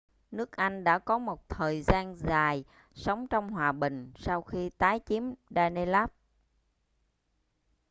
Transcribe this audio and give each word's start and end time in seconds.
nước 0.31 0.51
anh 0.51 0.83
đã 0.83 0.99
có 0.99 1.17
một 1.19 1.49
thời 1.49 1.81
gian 1.81 2.15
dài 2.15 2.63
sống 2.93 3.27
trong 3.27 3.49
hòa 3.49 3.71
bình 3.71 4.11
sau 4.15 4.41
khi 4.41 4.69
tái 4.69 4.99
chiếm 5.05 5.23
danelaw 5.49 6.07